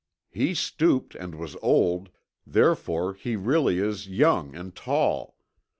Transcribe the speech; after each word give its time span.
He 0.31 0.55
stooped 0.55 1.13
and 1.13 1.35
was 1.35 1.55
old, 1.61 2.09
therefore 2.47 3.13
he 3.13 3.35
really 3.35 3.77
is 3.77 4.07
young 4.09 4.55
and 4.55 4.75
tall. 4.75 5.35